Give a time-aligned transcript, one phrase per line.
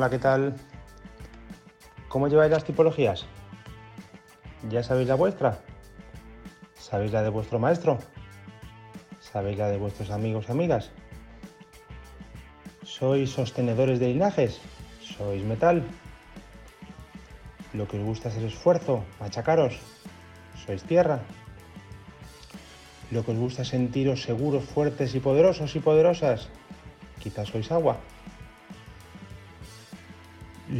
[0.00, 0.54] Hola, ¿qué tal?
[2.08, 3.26] ¿Cómo lleváis las tipologías?
[4.70, 5.58] ¿Ya sabéis la vuestra?
[6.78, 7.98] ¿Sabéis la de vuestro maestro?
[9.20, 10.90] ¿Sabéis la de vuestros amigos y amigas?
[12.82, 14.62] ¿Sois sostenedores de linajes?
[15.02, 15.84] ¿Sois metal?
[17.74, 19.04] ¿Lo que os gusta es el esfuerzo?
[19.20, 19.80] ¿Machacaros?
[20.64, 21.20] ¿Sois tierra?
[23.10, 26.48] ¿Lo que os gusta es sentiros seguros, fuertes y poderosos y poderosas?
[27.18, 27.98] Quizás sois agua.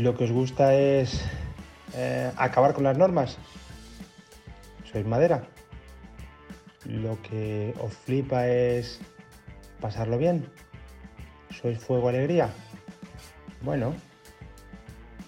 [0.01, 1.21] ¿Lo que os gusta es
[1.95, 3.37] eh, acabar con las normas?
[4.91, 5.43] ¿Sois madera?
[6.87, 8.99] ¿Lo que os flipa es
[9.79, 10.49] pasarlo bien?
[11.51, 12.49] ¿Sois fuego alegría?
[13.61, 13.93] Bueno,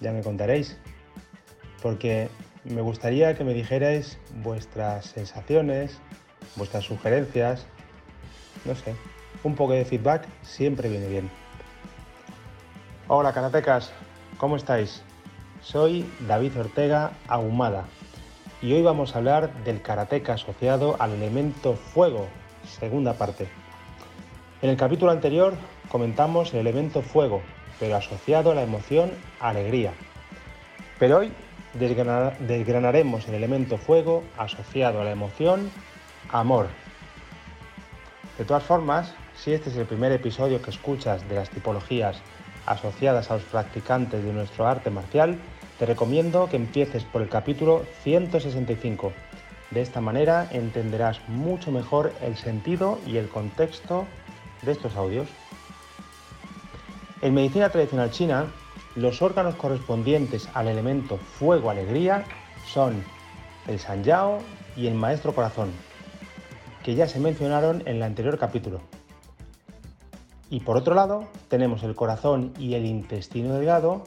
[0.01, 0.75] ya me contaréis.
[1.83, 2.29] Porque
[2.63, 5.99] me gustaría que me dijerais vuestras sensaciones,
[6.55, 7.67] vuestras sugerencias,
[8.65, 8.95] no sé,
[9.43, 11.29] un poco de feedback siempre viene bien.
[13.07, 13.93] Hola karatecas,
[14.43, 15.01] ¿cómo estáis?
[15.61, 17.85] Soy David Ortega Ahumada
[18.61, 22.27] y hoy vamos a hablar del karateca asociado al elemento fuego,
[22.67, 23.47] segunda parte.
[24.61, 25.53] En el capítulo anterior
[25.87, 27.41] comentamos el elemento fuego,
[27.79, 29.93] pero asociado a la emoción alegría.
[30.99, 31.31] Pero hoy
[31.73, 35.71] desgranaremos el elemento fuego asociado a la emoción
[36.33, 36.67] amor.
[38.37, 42.21] De todas formas, si este es el primer episodio que escuchas de las tipologías
[42.65, 45.39] asociadas a los practicantes de nuestro arte marcial,
[45.79, 49.11] te recomiendo que empieces por el capítulo 165.
[49.71, 54.05] De esta manera entenderás mucho mejor el sentido y el contexto
[54.61, 55.27] de estos audios.
[57.21, 58.47] En medicina tradicional china,
[58.95, 62.25] los órganos correspondientes al elemento fuego-alegría
[62.67, 63.03] son
[63.67, 64.39] el Sanyao
[64.75, 65.71] y el Maestro Corazón,
[66.83, 68.81] que ya se mencionaron en el anterior capítulo.
[70.53, 74.03] Y por otro lado, tenemos el corazón y el intestino delgado,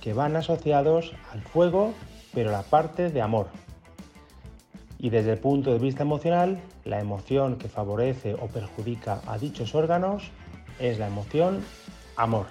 [0.00, 1.92] que van asociados al fuego,
[2.32, 3.48] pero la parte de amor.
[5.00, 9.74] Y desde el punto de vista emocional, la emoción que favorece o perjudica a dichos
[9.74, 10.30] órganos
[10.78, 11.64] es la emoción
[12.14, 12.46] amor.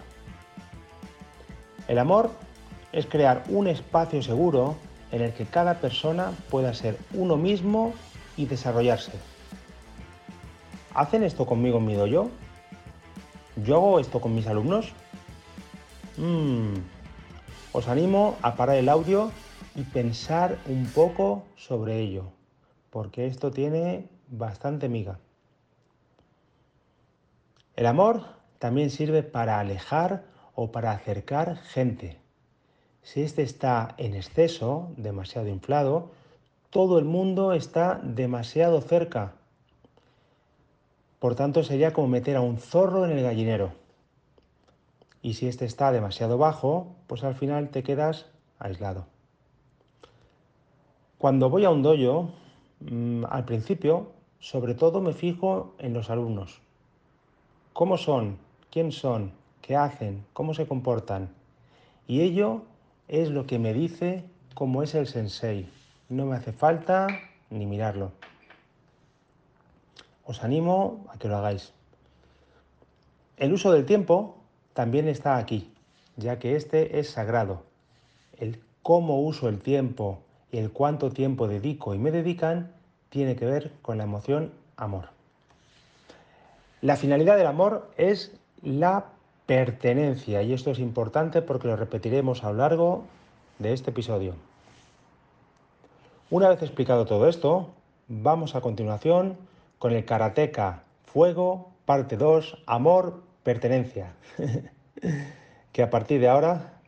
[1.87, 2.31] El amor
[2.91, 4.75] es crear un espacio seguro
[5.13, 7.93] en el que cada persona pueda ser uno mismo
[8.35, 9.13] y desarrollarse.
[10.93, 12.29] ¿Hacen esto conmigo mi dojo?
[13.63, 14.93] ¿Yo hago esto con mis alumnos?
[16.17, 16.75] Mm.
[17.71, 19.31] Os animo a parar el audio
[19.75, 22.25] y pensar un poco sobre ello,
[22.91, 25.19] porque esto tiene bastante miga.
[27.75, 28.23] El amor
[28.59, 30.23] también sirve para alejar
[30.53, 32.19] o para acercar gente.
[33.01, 36.11] Si este está en exceso, demasiado inflado,
[36.69, 39.33] todo el mundo está demasiado cerca.
[41.19, 43.71] Por tanto, sería como meter a un zorro en el gallinero.
[45.21, 48.27] Y si este está demasiado bajo, pues al final te quedas
[48.59, 49.05] aislado.
[51.17, 52.31] Cuando voy a un dojo,
[52.81, 56.61] mm, al principio, sobre todo me fijo en los alumnos.
[57.73, 58.37] ¿Cómo son?
[58.69, 59.31] ¿Quién son?
[59.67, 61.29] qué hacen, cómo se comportan.
[62.07, 62.61] Y ello
[63.09, 64.23] es lo que me dice
[64.55, 65.69] cómo es el sensei.
[66.07, 67.07] No me hace falta
[67.49, 68.13] ni mirarlo.
[70.27, 71.71] Os animo a que lo hagáis.
[73.37, 74.35] El uso del tiempo
[74.73, 75.73] también está aquí,
[76.17, 77.63] ya que este es sagrado.
[78.37, 80.19] El cómo uso el tiempo
[80.51, 82.73] y el cuánto tiempo dedico y me dedican
[83.09, 85.09] tiene que ver con la emoción amor.
[86.81, 89.05] La finalidad del amor es la
[89.45, 93.05] pertenencia, y esto es importante porque lo repetiremos a lo largo
[93.59, 94.35] de este episodio.
[96.29, 97.69] Una vez explicado todo esto,
[98.09, 99.37] vamos a continuación
[99.79, 104.13] con el Karateka Fuego, parte 2, Amor, Pertenencia.
[105.71, 106.79] que a partir de ahora,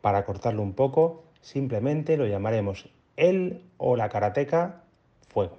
[0.00, 4.82] para cortarlo un poco, simplemente lo llamaremos el o la Karateka
[5.28, 5.58] Fuego.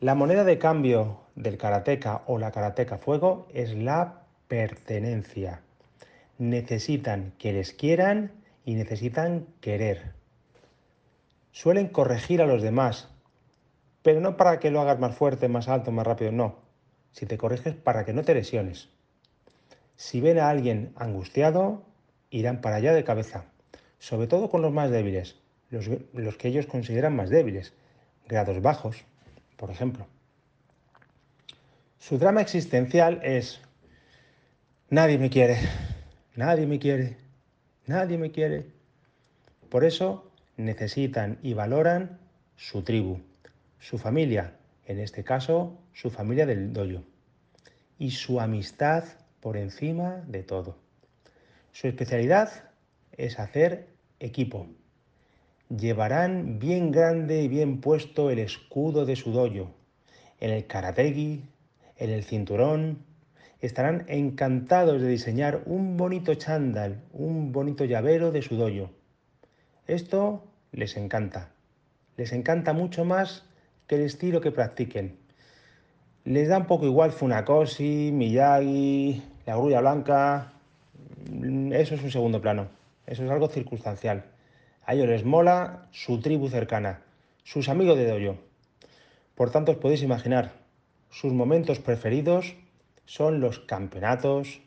[0.00, 5.60] La moneda de cambio del karateca o la karateca fuego es la pertenencia.
[6.38, 8.32] Necesitan que les quieran
[8.64, 10.14] y necesitan querer.
[11.52, 13.10] Suelen corregir a los demás,
[14.02, 16.56] pero no para que lo hagas más fuerte, más alto, más rápido, no.
[17.12, 18.88] Si te corriges para que no te lesiones.
[19.96, 21.82] Si ven a alguien angustiado,
[22.30, 23.44] irán para allá de cabeza,
[23.98, 25.36] sobre todo con los más débiles,
[25.68, 27.74] los, los que ellos consideran más débiles,
[28.26, 29.04] grados bajos,
[29.56, 30.06] por ejemplo.
[31.98, 33.60] Su drama existencial es,
[34.88, 35.58] nadie me quiere,
[36.34, 37.18] nadie me quiere,
[37.86, 38.66] nadie me quiere.
[39.68, 42.18] Por eso necesitan y valoran
[42.56, 43.20] su tribu,
[43.80, 44.56] su familia,
[44.86, 47.02] en este caso su familia del doyo,
[47.98, 49.04] y su amistad
[49.40, 50.76] por encima de todo.
[51.72, 52.70] Su especialidad
[53.16, 53.88] es hacer
[54.18, 54.66] equipo.
[55.68, 59.70] Llevarán bien grande y bien puesto el escudo de su doyo,
[60.40, 61.44] en el karategi,
[61.96, 63.04] en el cinturón.
[63.60, 68.90] Estarán encantados de diseñar un bonito chándal, un bonito llavero de su doyo.
[69.86, 71.52] Esto les encanta.
[72.16, 73.44] Les encanta mucho más
[73.90, 75.18] que el estilo que practiquen.
[76.22, 80.52] Les da un poco igual Funakoshi, Miyagi, la grulla blanca.
[81.72, 82.68] Eso es un segundo plano.
[83.04, 84.26] Eso es algo circunstancial.
[84.86, 87.02] A ellos les mola su tribu cercana,
[87.42, 88.36] sus amigos de doyo.
[89.34, 90.52] Por tanto, os podéis imaginar,
[91.10, 92.54] sus momentos preferidos
[93.06, 94.60] son los campeonatos,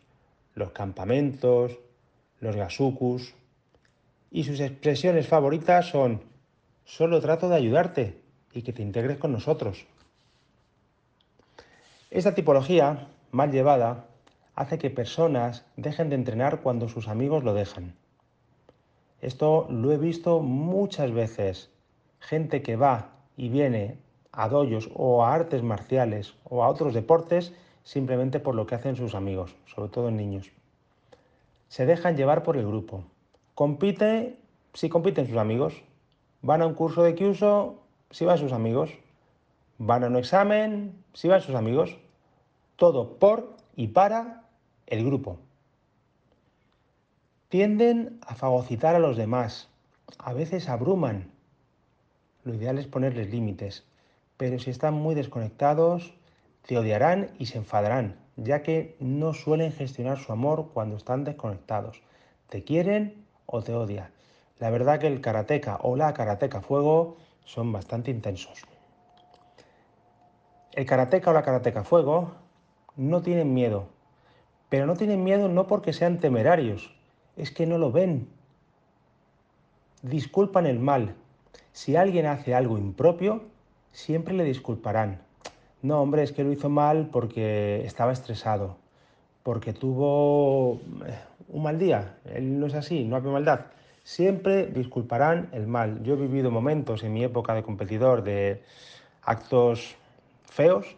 [0.54, 1.80] los campamentos,
[2.42, 3.36] los gasukus.
[4.32, 6.24] Y sus expresiones favoritas son,
[6.84, 8.23] solo trato de ayudarte
[8.54, 9.86] y que te integres con nosotros.
[12.12, 14.06] Esta tipología, mal llevada,
[14.56, 17.96] hace que personas dejen de entrenar cuando sus amigos lo dejan.
[19.22, 21.72] Esto lo he visto muchas veces.
[22.20, 23.98] Gente que va y viene
[24.32, 27.54] a doyos o a artes marciales o a otros deportes
[27.84, 30.52] simplemente por lo que hacen sus amigos, sobre todo en niños.
[31.68, 33.04] Se dejan llevar por el grupo.
[33.56, 34.38] Compite
[34.74, 35.84] si compiten sus amigos.
[36.42, 37.83] Van a un curso de Kyuso
[38.14, 38.92] si van sus amigos.
[39.80, 41.98] Van a un examen si van sus amigos.
[42.78, 44.44] Todo por y para
[44.88, 45.40] el grupo.
[47.50, 49.70] Tienden a fagocitar a los demás,
[50.18, 51.32] a veces abruman.
[52.44, 53.84] Lo ideal es ponerles límites,
[54.38, 56.14] pero si están muy desconectados,
[56.66, 62.02] te odiarán y se enfadarán, ya que no suelen gestionar su amor cuando están desconectados.
[62.50, 64.10] Te quieren o te odian.
[64.60, 68.62] La verdad que el karateca o la karateca fuego son bastante intensos.
[70.74, 72.32] El karateca o la karateca fuego
[72.96, 73.88] no tienen miedo,
[74.70, 76.94] pero no tienen miedo no porque sean temerarios,
[77.38, 78.28] es que no lo ven.
[80.02, 81.16] Disculpan el mal.
[81.72, 83.44] Si alguien hace algo impropio,
[83.92, 85.22] siempre le disculparán.
[85.82, 88.78] No, hombre, es que lo hizo mal porque estaba estresado,
[89.44, 91.20] porque tuvo eh,
[91.50, 92.18] un mal día.
[92.26, 93.66] Él no es así, no hay maldad.
[94.04, 96.04] Siempre disculparán el mal.
[96.04, 98.62] Yo he vivido momentos en mi época de competidor de
[99.22, 99.96] actos
[100.46, 100.98] feos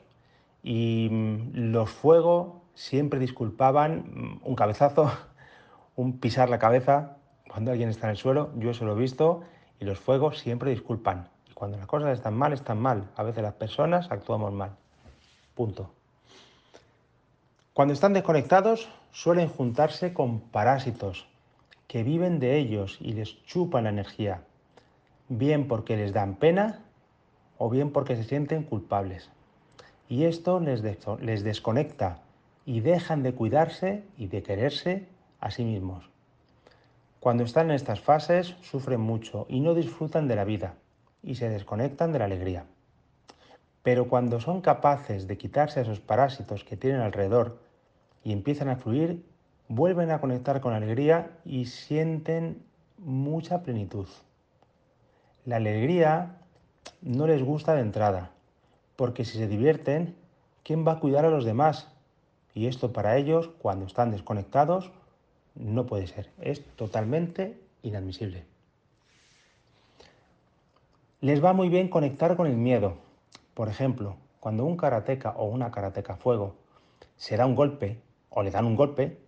[0.63, 5.11] y mm, los fuegos siempre disculpaban mm, un cabezazo,
[5.95, 7.17] un pisar la cabeza
[7.47, 9.43] cuando alguien está en el suelo, yo eso lo he visto,
[9.79, 11.29] y los fuegos siempre disculpan.
[11.49, 13.09] Y cuando las cosas están mal, están mal.
[13.15, 14.71] A veces las personas actuamos mal.
[15.53, 15.91] Punto.
[17.73, 21.27] Cuando están desconectados, suelen juntarse con parásitos
[21.87, 24.43] que viven de ellos y les chupan la energía,
[25.29, 26.81] bien porque les dan pena
[27.57, 29.29] o bien porque se sienten culpables.
[30.09, 30.83] Y esto les,
[31.21, 32.21] les desconecta
[32.65, 35.07] y dejan de cuidarse y de quererse
[35.39, 36.09] a sí mismos.
[37.19, 40.75] Cuando están en estas fases sufren mucho y no disfrutan de la vida
[41.23, 42.65] y se desconectan de la alegría.
[43.81, 47.59] Pero cuando son capaces de quitarse esos parásitos que tienen alrededor
[48.23, 49.23] y empiezan a fluir,
[49.67, 52.63] vuelven a conectar con la alegría y sienten
[52.97, 54.07] mucha plenitud.
[55.45, 56.37] La alegría
[57.01, 58.31] no les gusta de entrada,
[58.95, 60.15] porque si se divierten,
[60.63, 61.91] ¿quién va a cuidar a los demás?
[62.53, 64.91] Y esto para ellos, cuando están desconectados,
[65.55, 68.45] no puede ser, es totalmente inadmisible.
[71.21, 72.97] Les va muy bien conectar con el miedo.
[73.53, 76.55] Por ejemplo, cuando un karateca o una karateca fuego
[77.15, 79.24] se da un golpe o le dan un golpe,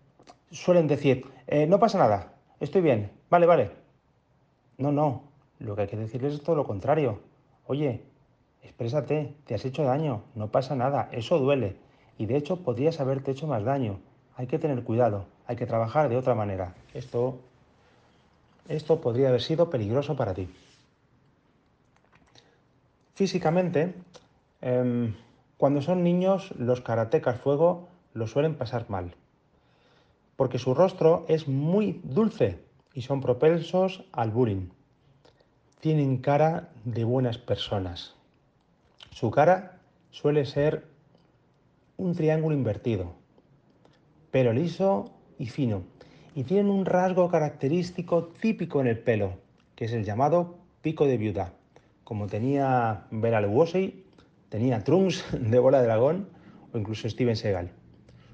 [0.52, 3.72] suelen decir, eh, no pasa nada, estoy bien, vale, vale.
[4.78, 5.24] No, no,
[5.60, 7.20] lo que hay que decirles es todo lo contrario.
[7.66, 8.02] Oye,
[8.62, 11.76] exprésate, te has hecho daño, no pasa nada, eso duele.
[12.18, 14.00] Y de hecho podrías haberte hecho más daño.
[14.36, 16.76] Hay que tener cuidado hay que trabajar de otra manera.
[16.94, 17.40] Esto,
[18.68, 20.50] esto podría haber sido peligroso para ti.
[23.16, 23.96] Físicamente,
[24.62, 25.16] em,
[25.58, 29.16] cuando son niños, los karatecas fuego lo suelen pasar mal,
[30.38, 32.60] porque su rostro es muy dulce
[32.94, 34.70] y son propensos al bullying.
[35.82, 38.16] Tienen cara de buenas personas.
[39.12, 39.80] Su cara
[40.12, 40.86] suele ser
[41.98, 43.14] un triángulo invertido,
[44.32, 45.84] pelo liso y fino,
[46.36, 49.34] y tienen un rasgo característico típico en el pelo,
[49.76, 51.54] que es el llamado pico de viuda.
[52.04, 54.06] Como tenía Bela Lugosi,
[54.50, 56.30] tenía Trunks de Bola de Dragón
[56.74, 57.72] o incluso Steven Seagal.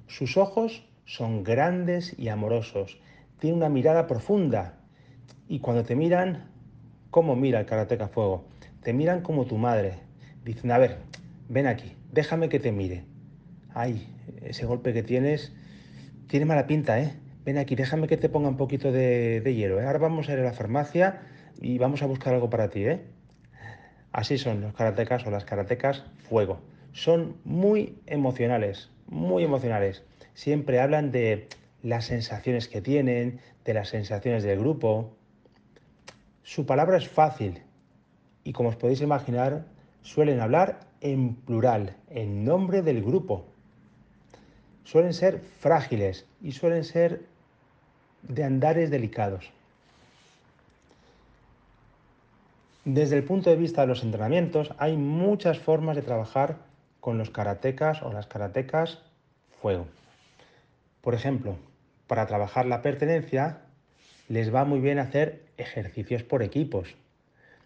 [0.08, 3.00] Sus ojos son grandes y amorosos,
[3.40, 4.80] tiene una mirada profunda
[5.48, 6.50] y cuando te miran,
[7.10, 8.46] ¿cómo mira el karateca fuego?
[8.82, 10.00] Te miran como tu madre.
[10.44, 10.98] Dicen, a ver,
[11.50, 13.06] ven aquí, déjame que te mire.
[13.74, 14.08] Ay,
[14.42, 15.54] ese golpe que tienes
[16.28, 17.14] tiene mala pinta, ¿eh?
[17.46, 19.80] ven aquí, déjame que te ponga un poquito de, hielo.
[19.80, 19.86] ¿eh?
[19.86, 21.22] Ahora vamos a ir a la farmacia
[21.62, 22.86] y vamos a buscar algo para ti.
[22.86, 23.02] ¿eh?
[24.12, 26.62] Así son los karatecas o las karatecas fuego.
[26.92, 30.04] Son muy emocionales, muy emocionales.
[30.34, 31.48] Siempre hablan de
[31.82, 35.12] las sensaciones que tienen, de las sensaciones del grupo.
[36.44, 37.62] Su palabra es fácil
[38.44, 39.66] y como os podéis imaginar,
[40.02, 43.46] suelen hablar en plural, en nombre del grupo.
[44.84, 47.22] Suelen ser frágiles y suelen ser
[48.24, 49.52] de andares delicados.
[52.86, 56.58] Desde el punto de vista de los entrenamientos, hay muchas formas de trabajar
[57.00, 59.00] con los karatecas o las karatecas
[59.62, 59.88] fuego.
[61.04, 61.58] Por ejemplo,
[62.08, 63.58] para trabajar la pertenencia,
[64.30, 66.96] les va muy bien hacer ejercicios por equipos.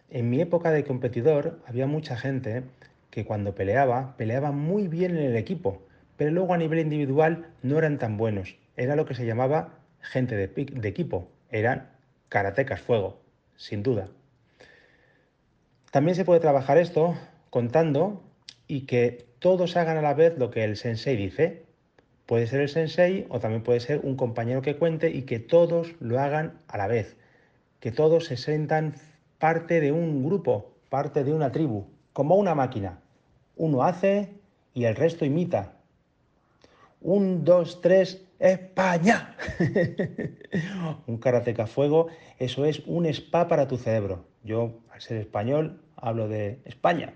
[0.09, 2.63] En mi época de competidor había mucha gente
[3.11, 5.83] que cuando peleaba, peleaba muy bien en el equipo,
[6.17, 8.57] pero luego a nivel individual no eran tan buenos.
[8.75, 11.91] Era lo que se llamaba gente de, equipo, eran
[12.29, 13.21] karatecas fuego,
[13.55, 14.07] sin duda.
[15.91, 17.15] También se puede trabajar esto
[17.51, 18.23] contando
[18.65, 21.66] y que todos hagan a la vez lo que el sensei dice.
[22.27, 25.95] Puede ser el sensei o también puede ser un compañero que cuente y que todos
[26.01, 27.15] lo hagan a la vez.
[27.79, 28.95] Que todos se sientan
[29.39, 32.99] parte de un grupo, parte de una tribu, como una máquina.
[33.55, 34.33] Uno hace
[34.73, 35.77] y el resto imita.
[36.99, 39.37] Un, dos, tres, España.
[41.07, 42.07] un karateca fuego,
[42.39, 44.25] eso es un spa para tu cerebro.
[44.43, 47.13] Yo, al ser español, hablo de España.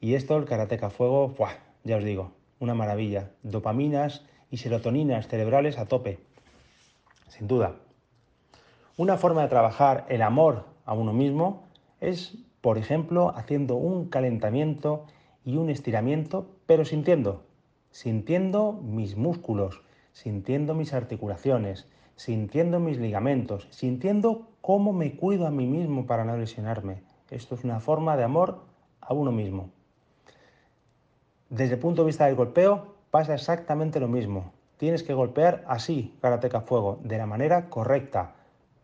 [0.00, 1.32] Y esto, el karateca fuego,
[1.84, 2.32] ya os digo,
[2.64, 3.30] una maravilla.
[3.42, 6.18] Dopaminas y serotoninas cerebrales a tope.
[7.28, 7.76] Sin duda.
[8.96, 11.64] Una forma de trabajar el amor a uno mismo
[12.00, 15.06] es, por ejemplo, haciendo un calentamiento
[15.44, 17.44] y un estiramiento, pero sintiendo,
[17.90, 25.66] sintiendo mis músculos, sintiendo mis articulaciones, sintiendo mis ligamentos, sintiendo cómo me cuido a mí
[25.66, 27.02] mismo para no lesionarme.
[27.30, 28.64] Esto es una forma de amor
[29.00, 29.70] a uno mismo.
[31.54, 34.52] Desde el punto de vista del golpeo pasa exactamente lo mismo.
[34.76, 38.32] Tienes que golpear así, karateca fuego, de la manera correcta.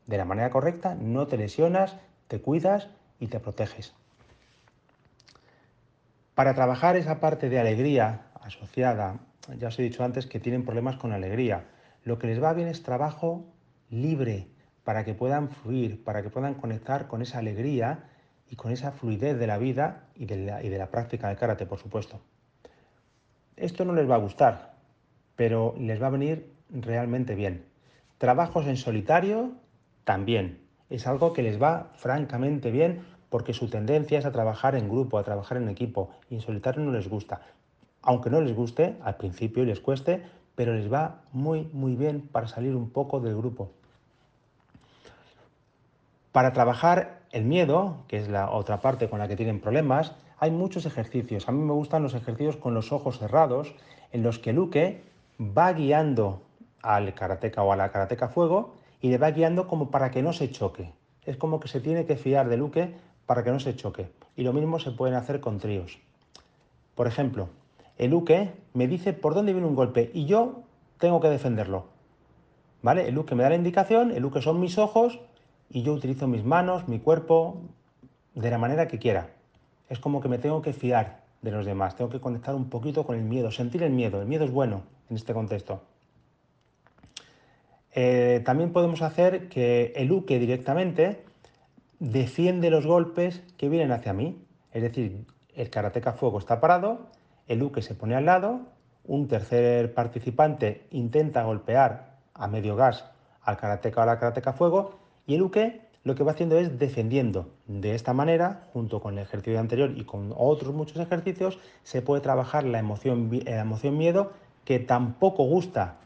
[0.07, 1.97] De la manera correcta no te lesionas,
[2.29, 3.93] te cuidas y te proteges.
[6.37, 9.19] Para trabajar esa parte de alegría asociada
[9.59, 11.65] ya os he dicho antes que tienen problemas con alegría.
[12.05, 13.47] Lo que les va bien es trabajo
[13.89, 14.47] libre,
[14.85, 18.05] para que puedan fluir, para que puedan conectar con esa alegría
[18.49, 21.67] y con esa fluidez de la vida y de la, y de la práctica karate,
[21.67, 22.21] por supuesto.
[23.61, 24.75] Esto no les va a gustar,
[25.37, 27.65] pero les va a venir realmente bien.
[28.19, 29.53] Trabajos en solitario
[30.05, 30.61] también.
[30.89, 35.19] Es algo que les va francamente bien porque su tendencia es a trabajar en grupo,
[35.19, 37.41] a trabajar en equipo, y en solitario no les gusta
[38.03, 40.23] aunque no les guste al principio les cueste,
[40.55, 43.73] pero les va muy, muy bien para salir un poco del grupo.
[46.33, 50.51] Para trabajar el miedo, que es la otra parte con la que tienen problemas, hay
[50.51, 51.49] muchos ejercicios.
[51.49, 53.75] A mí me gustan los ejercicios con los ojos cerrados,
[54.11, 55.03] en los que Luke
[55.39, 56.41] va guiando
[56.83, 60.33] al karateca o a la karateca fuego y le va guiando como para que no
[60.33, 60.93] se choque.
[61.27, 62.95] Es como que se tiene que fiar de Luke
[63.27, 64.11] para que no se choque.
[64.35, 65.99] Y lo mismo se pueden hacer con tríos.
[66.95, 67.51] Por ejemplo,
[67.99, 70.63] el Uke me dice por dónde viene un golpe y yo
[70.99, 71.85] tengo que defenderlo.
[72.81, 73.07] ¿Vale?
[73.07, 75.21] El Uke me da la indicación, el Uke son mis ojos
[75.69, 77.59] y yo utilizo mis manos, mi cuerpo,
[78.35, 79.35] de la manera que quiera.
[79.91, 83.05] Es como que me tengo que fiar de los demás, tengo que conectar un poquito
[83.05, 84.23] con el miedo, sentir el miedo.
[84.23, 85.83] El miedo es bueno en este contexto.
[87.93, 91.25] Eh, también podemos hacer que el Uke directamente
[91.99, 94.43] defiende los golpes que vienen hacia mí.
[94.73, 97.09] Es decir, el karateka fuego está parado,
[97.49, 98.61] el Uke se pone al lado,
[99.05, 103.05] un tercer participante intenta golpear a medio gas
[103.43, 106.79] al karateca o a la karateca fuego y el Uke lo que va haciendo es
[106.79, 107.51] defendiendo.
[107.67, 112.23] De esta manera, junto con el ejercicio anterior y con otros muchos ejercicios, se puede
[112.23, 114.33] trabajar la emoción, emoción miedo
[114.65, 115.97] que tampoco gusta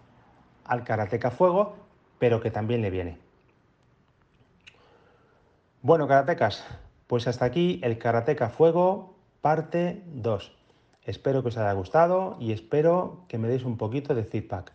[0.64, 1.76] al karateca fuego,
[2.18, 3.18] pero que también le viene.
[5.82, 6.64] Bueno, karatecas,
[7.06, 10.52] pues hasta aquí el karateca fuego parte 2.
[11.04, 14.72] Espero que os haya gustado y espero que me deis un poquito de feedback.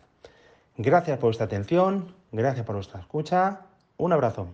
[0.76, 3.66] Gracias por vuestra atención, gracias por vuestra escucha.
[3.96, 4.46] Un abrazo.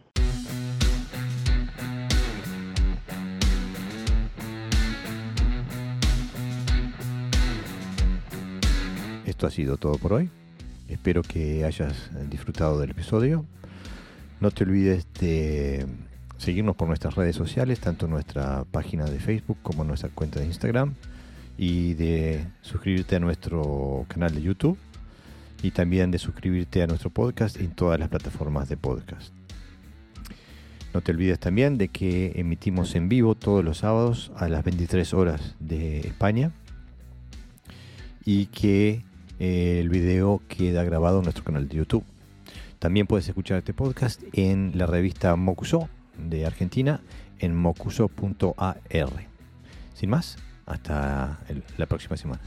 [9.36, 10.30] Esto ha sido todo por hoy.
[10.88, 13.44] Espero que hayas disfrutado del episodio.
[14.40, 15.84] No te olvides de
[16.38, 20.94] seguirnos por nuestras redes sociales, tanto nuestra página de Facebook como nuestra cuenta de Instagram
[21.58, 24.78] y de suscribirte a nuestro canal de YouTube
[25.62, 29.34] y también de suscribirte a nuestro podcast en todas las plataformas de podcast.
[30.94, 35.12] No te olvides también de que emitimos en vivo todos los sábados a las 23
[35.12, 36.52] horas de España
[38.24, 39.04] y que
[39.38, 42.04] el video queda grabado en nuestro canal de YouTube.
[42.78, 45.88] También puedes escuchar este podcast en la revista Mocuso
[46.18, 47.00] de Argentina
[47.38, 48.80] en mocuso.ar.
[49.94, 51.38] Sin más, hasta
[51.76, 52.40] la próxima semana.